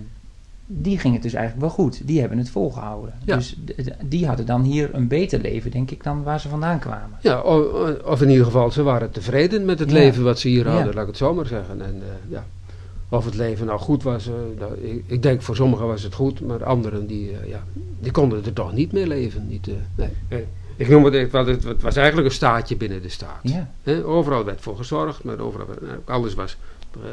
die 0.65 0.99
ging 0.99 1.13
het 1.13 1.23
dus 1.23 1.33
eigenlijk 1.33 1.65
wel 1.65 1.75
goed. 1.85 2.07
Die 2.07 2.19
hebben 2.19 2.37
het 2.37 2.49
volgehouden. 2.49 3.13
Ja. 3.25 3.35
Dus 3.35 3.57
die 4.05 4.27
hadden 4.27 4.45
dan 4.45 4.63
hier 4.63 4.89
een 4.93 5.07
beter 5.07 5.39
leven, 5.41 5.71
denk 5.71 5.91
ik, 5.91 6.03
dan 6.03 6.23
waar 6.23 6.39
ze 6.39 6.49
vandaan 6.49 6.79
kwamen. 6.79 7.17
ja, 7.21 7.41
of 8.05 8.21
in 8.21 8.29
ieder 8.29 8.45
geval, 8.45 8.71
ze 8.71 8.83
waren 8.83 9.11
tevreden 9.11 9.65
met 9.65 9.79
het 9.79 9.89
Ja. 9.89 9.95
leven 9.95 10.23
wat 10.23 10.39
ze 10.39 10.47
hier 10.47 10.65
Ja. 10.65 10.71
hadden, 10.71 10.93
laat 10.93 11.01
ik 11.01 11.07
het 11.09 11.17
zo 11.17 11.33
maar 11.33 11.45
zeggen. 11.45 11.81
En, 11.81 11.95
eh, 12.01 12.31
ja. 12.31 12.45
Of 13.13 13.25
het 13.25 13.35
leven 13.35 13.65
nou 13.65 13.79
goed 13.79 14.03
was, 14.03 14.27
eh, 14.27 14.33
dat- 14.57 14.77
ik, 14.81 15.03
ik 15.07 15.23
denk 15.23 15.41
voor 15.41 15.55
sommigen 15.55 15.87
was 15.87 16.03
het 16.03 16.13
goed, 16.13 16.41
maar 16.41 16.63
anderen 16.63 17.07
die, 17.07 17.31
eh, 17.31 17.49
ja, 17.49 17.63
die 17.99 18.11
konden 18.11 18.45
er 18.45 18.53
toch 18.53 18.73
niet 18.73 18.91
meer 18.91 19.07
leven. 19.07 19.47
Niet, 19.47 19.67
eh, 19.67 19.73
nee. 20.29 20.45
Ik 20.75 20.89
noem 20.89 21.03
het, 21.03 21.31
het 21.31 21.63
het 21.63 21.81
was 21.81 21.95
eigenlijk 21.95 22.27
een 22.27 22.33
staatje 22.33 22.75
binnen 22.75 23.01
de 23.01 23.09
staat. 23.09 23.39
Ja. 23.41 23.69
Overal 24.05 24.45
werd 24.45 24.61
voor 24.61 24.75
gezorgd, 24.77 25.23
maar 25.23 25.39
overal, 25.39 25.67
nou, 25.81 25.97
alles 26.05 26.33
was 26.33 26.57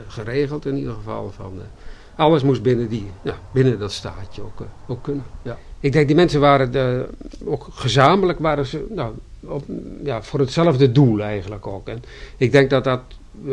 geregeld 0.07 0.67
in 0.67 0.77
ieder 0.77 0.95
geval. 0.95 1.31
Van, 1.31 1.53
alles 2.17 2.43
moest 2.43 2.63
binnen, 2.63 2.89
die, 2.89 3.07
ja, 3.23 3.39
binnen 3.53 3.79
dat 3.79 3.93
staatje 3.93 4.43
ook, 4.43 4.63
ook 4.87 5.03
kunnen. 5.03 5.25
Ja. 5.43 5.59
Ik 5.81 5.93
denk 5.93 6.07
die 6.07 6.17
mensen 6.17 6.41
waren 6.41 6.73
de, 6.73 7.09
ook 7.45 7.67
gezamenlijk 7.71 8.39
waren 8.39 8.67
ze, 8.67 8.87
nou, 8.91 9.13
op, 9.41 9.65
ja, 10.05 10.23
voor 10.23 10.41
hetzelfde 10.41 10.93
doel 10.93 11.21
eigenlijk 11.23 11.67
ook. 11.67 11.89
En 11.89 12.03
ik 12.37 12.53
denk 12.53 12.71
dat 12.71 12.85
dat 12.85 13.01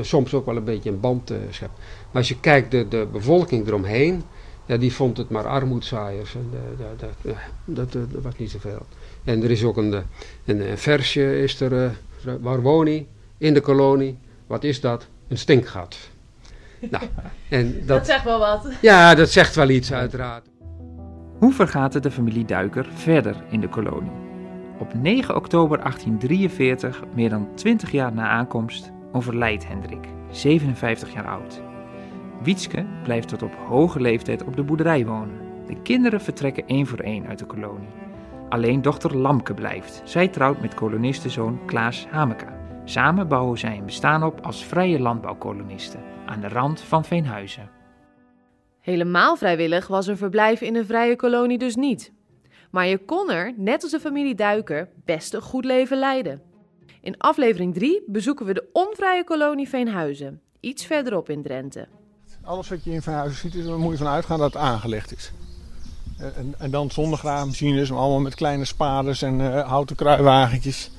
soms 0.02 0.34
ook 0.34 0.46
wel 0.46 0.56
een 0.56 0.64
beetje 0.64 0.90
een 0.90 1.00
band 1.00 1.32
eh, 1.32 1.38
schept. 1.50 1.78
Maar 1.78 2.22
als 2.22 2.28
je 2.28 2.40
kijkt, 2.40 2.72
de, 2.72 2.88
de 2.88 3.08
bevolking 3.12 3.68
eromheen, 3.68 4.24
ja, 4.66 4.78
die 4.78 4.94
vond 4.94 5.18
het 5.18 5.30
maar 5.30 5.48
armoedzaaiers. 5.48 6.36
En, 6.36 6.50
eh, 6.54 6.86
dat, 7.00 7.00
dat, 7.00 7.36
dat, 7.66 7.96
eh, 7.96 8.14
dat 8.14 8.24
was 8.24 8.38
niet 8.38 8.52
zoveel. 8.52 8.86
En 9.26 9.44
er 9.44 9.52
is 9.52 9.64
ook 9.64 9.78
een, 9.78 9.94
eh, 9.94 10.00
een, 10.46 10.70
een 10.70 10.78
versje, 10.78 11.42
is 11.42 11.62
er, 11.62 11.84
eh, 11.84 12.34
waar 12.42 12.62
woon 12.62 12.86
je? 12.86 13.06
In 13.38 13.54
de 13.54 13.62
kolonie. 13.62 14.18
Wat 14.48 14.64
is 14.64 14.82
dat? 14.82 15.08
Een 15.28 15.38
stinkgat. 15.38 15.98
nou, 16.92 17.04
en 17.50 17.74
Dat, 17.78 17.88
dat, 17.88 18.06
zegt 18.06 18.24
wel 18.24 18.40
wat. 18.40 18.68
ja, 18.82 19.16
dat 19.16 19.30
zegt 19.30 19.56
wel 19.56 19.70
iets 19.70 19.94
uiteraard. 19.94 20.46
Hoe 21.40 21.54
vergaat 21.54 21.94
het 21.94 22.04
de 22.04 22.12
familie 22.12 22.46
Duiker 22.46 22.88
verder 22.94 23.44
in 23.50 23.60
de 23.60 23.70
kolonie? 23.70 24.12
Op 24.80 24.94
9 24.94 25.36
oktober 25.36 25.78
1843, 25.78 27.04
meer 27.16 27.30
dan 27.30 27.48
20 27.56 27.92
jaar 27.92 28.14
na 28.14 28.28
aankomst, 28.28 28.92
overlijdt 29.16 29.68
Hendrik, 29.68 30.08
57 30.30 31.14
jaar 31.14 31.28
oud. 31.28 31.62
Wietske 32.44 32.86
blijft 33.04 33.28
tot 33.28 33.42
op 33.44 33.54
hoge 33.68 34.00
leeftijd 34.00 34.44
op 34.44 34.56
de 34.56 34.64
boerderij 34.64 35.06
wonen. 35.06 35.40
De 35.68 35.82
kinderen 35.82 36.22
vertrekken 36.22 36.68
één 36.68 36.88
voor 36.88 37.00
één 37.00 37.28
uit 37.28 37.40
de 37.40 37.46
kolonie. 37.46 37.88
Alleen 38.50 38.82
dochter 38.82 39.18
Lamke 39.18 39.54
blijft. 39.54 40.02
Zij 40.04 40.28
trouwt 40.28 40.62
met 40.62 40.74
kolonistenzoon 40.74 41.66
Klaas 41.66 42.08
Hameka. 42.10 42.58
Samen 42.84 43.28
bouwen 43.28 43.58
zij 43.58 43.78
een 43.78 43.86
bestaan 43.86 44.24
op 44.24 44.40
als 44.46 44.66
vrije 44.66 45.00
landbouwkolonisten 45.00 46.04
aan 46.26 46.42
de 46.42 46.48
rand 46.48 46.82
van 46.82 47.06
Veenhuizen. 47.06 47.70
Helemaal 48.82 49.36
vrijwillig 49.36 49.88
was 49.88 50.08
een 50.08 50.18
verblijf 50.18 50.62
in 50.62 50.76
een 50.76 50.86
vrije 50.86 51.16
kolonie 51.16 51.58
dus 51.58 51.76
niet. 51.76 52.14
Maar 52.72 52.88
je 52.88 52.98
kon 52.98 53.32
er, 53.32 53.54
net 53.58 53.84
als 53.84 53.92
de 53.92 54.00
familie 54.00 54.36
Duiker, 54.36 54.90
best 55.06 55.34
een 55.34 55.42
goed 55.42 55.66
leven 55.66 55.98
leiden. 55.98 56.55
In 57.06 57.18
aflevering 57.18 57.74
3 57.74 58.04
bezoeken 58.08 58.46
we 58.46 58.54
de 58.54 58.64
onvrije 58.74 59.24
kolonie 59.24 59.70
Veenhuizen, 59.70 60.42
iets 60.60 60.86
verderop 60.86 61.30
in 61.30 61.44
Drenthe. 61.44 61.88
Alles 62.44 62.70
wat 62.70 62.84
je 62.84 62.92
in 62.92 63.02
Veenhuizen 63.02 63.40
ziet, 63.40 63.56
is, 63.56 63.66
daar 63.66 63.78
moet 63.78 63.92
je 63.92 63.98
van 63.98 64.08
uitgaan 64.08 64.40
dat 64.40 64.54
het 64.54 64.62
aangelegd 64.62 65.16
is. 65.16 65.32
En, 66.18 66.56
en 66.58 66.72
dan 66.72 66.92
zonder 66.92 67.20
graafmachines, 67.20 67.90
maar 67.90 68.00
allemaal 68.00 68.20
met 68.20 68.36
kleine 68.36 68.66
spaders 68.66 69.22
en 69.22 69.40
uh, 69.40 69.68
houten 69.68 69.96
kruiwagentjes. 69.96 70.92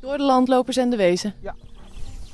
Door 0.00 0.16
de 0.16 0.22
landlopers 0.22 0.76
en 0.76 0.90
de 0.90 0.96
wezen. 0.96 1.34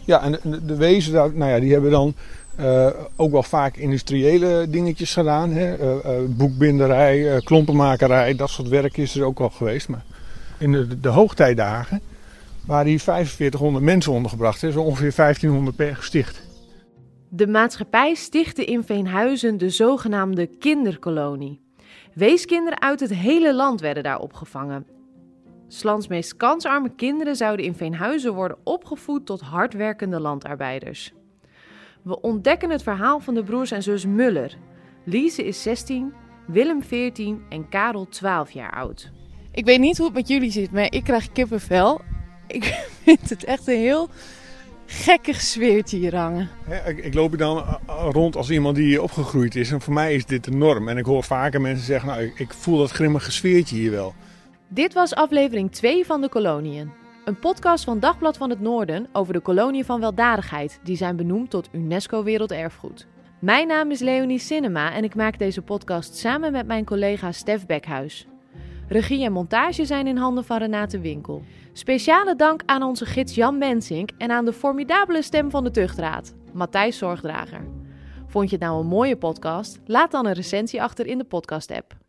Ja, 0.05 0.23
en 0.23 0.39
de, 0.43 0.65
de 0.65 0.77
wezen, 0.77 1.13
nou 1.13 1.51
ja, 1.51 1.59
die 1.61 1.73
hebben 1.73 1.91
dan 1.91 2.15
uh, 2.61 2.87
ook 3.17 3.31
wel 3.31 3.43
vaak 3.43 3.77
industriële 3.77 4.67
dingetjes 4.69 5.13
gedaan. 5.13 5.51
Hè? 5.51 5.79
Uh, 5.79 6.21
uh, 6.21 6.29
boekbinderij, 6.29 7.41
klompenmakerij, 7.41 8.37
dat 8.37 8.51
soort 8.51 8.69
werk 8.69 8.97
is 8.97 9.17
er 9.17 9.25
ook 9.25 9.41
al 9.41 9.51
geweest. 9.51 9.89
Maar 9.89 10.05
in 10.59 10.73
de, 10.73 11.01
de 11.01 11.09
hoogtijdagen 11.09 12.01
waren 12.67 12.87
hier 12.87 13.01
4500 13.01 13.85
mensen 13.85 14.13
ondergebracht. 14.13 14.61
Hè? 14.61 14.73
Zo 14.73 14.83
ongeveer 14.83 15.13
1500 15.17 15.77
per 15.77 15.97
gesticht. 15.97 16.43
De 17.29 17.47
maatschappij 17.47 18.15
stichtte 18.15 18.65
in 18.65 18.83
Veenhuizen 18.83 19.59
de 19.59 19.71
zogenaamde 19.71 20.47
kinderkolonie. 20.47 21.61
Weeskinderen 22.15 22.81
uit 22.81 23.01
het 23.01 23.15
hele 23.15 23.55
land 23.55 23.81
werden 23.81 24.03
daar 24.03 24.19
opgevangen. 24.19 24.87
Slans 25.69 26.09
meest 26.09 26.37
kansarme 26.37 26.95
kinderen 26.97 27.37
zouden 27.37 27.67
in 27.67 27.75
Veenhuizen 27.75 28.35
worden 28.35 28.57
opgevoed 28.65 29.27
tot 29.27 29.41
hardwerkende 29.41 30.21
landarbeiders. 30.21 31.13
We 32.03 32.21
ontdekken 32.21 32.71
het 32.71 32.83
verhaal 32.83 33.21
van 33.21 33.35
de 33.35 33.43
broers 33.43 33.71
en 33.71 33.83
zus 33.83 34.07
Muller. 34.07 34.57
Lise 35.05 35.45
is 35.45 35.63
16, 35.63 36.13
Willem 36.47 36.83
14 36.83 37.43
en 37.49 37.69
Karel 37.69 38.09
12 38.09 38.51
jaar 38.51 38.73
oud. 38.73 39.11
Ik 39.53 39.65
weet 39.65 39.81
niet 39.81 39.97
hoe 39.97 40.07
het 40.07 40.15
met 40.15 40.29
jullie 40.29 40.51
zit, 40.51 40.73
maar 40.73 40.93
ik 40.93 41.05
krijg 41.05 41.33
kippenvel. 41.33 42.01
Ik 42.47 42.65
vind 43.05 43.31
het 43.31 43.45
echt 43.45 43.69
een 43.69 43.79
heel 43.79 44.09
gekkig 44.87 45.41
sfeertje 45.41 45.97
hier 45.97 46.17
hangen. 46.17 46.49
Ja, 46.69 46.81
ik, 46.81 46.99
ik, 46.99 47.15
loop 47.15 47.29
hier 47.29 47.39
dan 47.39 47.65
rond 47.87 48.37
als 48.37 48.51
iemand 48.51 48.77
die 48.77 48.87
hier 48.87 49.03
opgegroeid 49.03 49.55
is. 49.57 49.71
En 49.71 49.81
voor 49.81 49.95
mij 49.95 50.15
is 50.15 50.27
dit 50.27 50.45
de 50.45 50.51
norm. 50.51 50.89
En 50.89 50.97
ik 50.97 51.05
hoor 51.05 51.25
vaker 51.25 51.61
mensen 51.61 51.85
zeggen, 51.85 52.09
nou, 52.09 52.23
ik, 52.23 52.39
ik 52.39 52.53
voel 52.53 52.79
dat 52.79 52.91
grimmige 52.91 53.33
sfeertje 53.33 53.77
hier 53.77 53.91
wel. 53.91 54.15
Dit 54.69 54.93
was 54.93 55.15
aflevering 55.15 55.73
2 55.73 56.07
van 56.07 56.21
de 56.21 56.29
koloniën. 56.29 56.91
Een 57.25 57.39
podcast 57.39 57.85
van 57.85 58.01
Dagblad 58.01 58.37
van 58.37 58.51
het 58.51 58.61
Noorden 58.61 59.07
over 59.13 59.33
de 59.33 59.41
koloniën 59.41 59.85
van 59.85 60.01
weldadigheid, 60.01 60.81
die 60.83 60.97
zijn 60.97 61.17
benoemd 61.17 61.51
tot 61.51 61.69
UNESCO 61.73 62.23
Werelderfgoed. 62.23 63.07
Mijn 63.39 63.67
naam 63.67 63.91
is 63.91 64.01
Leonie 64.01 64.39
Cinema 64.39 64.93
en 64.93 65.05
ik 65.05 65.15
maak 65.15 65.39
deze 65.39 65.63
podcast 65.63 66.17
samen 66.17 66.53
met 66.53 66.67
mijn 66.67 66.85
collega 66.85 67.33
Stef 67.33 67.67
Bekhuis. 67.67 68.27
Regie 68.89 69.25
en 69.25 69.33
montage 69.33 69.85
zijn 69.85 70.07
in 70.07 70.17
handen 70.17 70.45
van 70.45 70.59
Renate 70.59 71.01
Winkel. 71.01 71.43
Speciale 71.77 72.37
dank 72.37 72.63
aan 72.67 72.83
onze 72.83 73.07
gids 73.07 73.35
Jan 73.35 73.59
Mensink 73.59 74.11
en 74.19 74.31
aan 74.31 74.45
de 74.45 74.53
formidabele 74.53 75.23
stem 75.23 75.51
van 75.51 75.65
de 75.65 75.71
Tuchtraad, 75.71 76.35
Matthijs 76.53 76.99
Zorgdrager. 76.99 77.67
Vond 78.27 78.51
je 78.51 78.57
het 78.57 78.65
nou 78.65 78.81
een 78.81 78.87
mooie 78.87 79.17
podcast? 79.17 79.81
Laat 79.87 80.11
dan 80.11 80.27
een 80.27 80.33
recensie 80.33 80.83
achter 80.83 81.07
in 81.07 81.19
de 81.19 81.25
podcast-app. 81.25 82.04